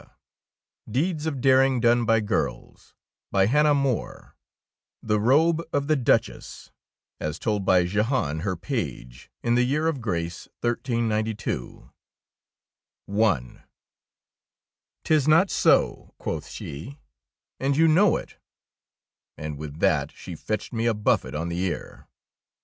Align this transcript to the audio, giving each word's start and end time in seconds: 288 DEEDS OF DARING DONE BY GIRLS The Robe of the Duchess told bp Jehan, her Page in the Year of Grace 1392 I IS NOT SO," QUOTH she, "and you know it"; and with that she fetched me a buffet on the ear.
288 0.91 0.93
DEEDS 0.93 1.25
OF 1.27 1.41
DARING 1.41 1.79
DONE 1.79 2.05
BY 2.05 2.19
GIRLS 2.21 2.95
The 3.31 5.19
Robe 5.19 5.61
of 5.71 5.85
the 5.85 5.95
Duchess 5.95 6.71
told 7.39 7.67
bp 7.67 7.85
Jehan, 7.85 8.39
her 8.39 8.55
Page 8.55 9.29
in 9.43 9.53
the 9.53 9.61
Year 9.61 9.85
of 9.85 10.01
Grace 10.01 10.47
1392 10.61 11.91
I 13.15 13.57
IS 15.07 15.27
NOT 15.27 15.51
SO," 15.51 16.15
QUOTH 16.17 16.47
she, 16.47 16.97
"and 17.59 17.77
you 17.77 17.87
know 17.87 18.17
it"; 18.17 18.37
and 19.37 19.55
with 19.59 19.77
that 19.81 20.11
she 20.13 20.33
fetched 20.33 20.73
me 20.73 20.87
a 20.87 20.95
buffet 20.95 21.35
on 21.35 21.49
the 21.49 21.59
ear. 21.59 22.07